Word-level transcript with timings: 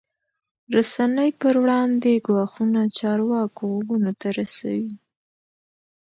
رسنۍ 0.75 1.29
پر 1.41 1.55
وړاندې 1.63 2.11
ګواښونه 2.25 2.81
چارواکو 2.97 3.61
غوږونو 3.71 4.11
ته 4.19 4.27
رسوي. 4.37 4.91